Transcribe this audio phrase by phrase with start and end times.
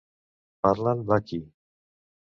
[0.63, 1.39] Parlen vakhi.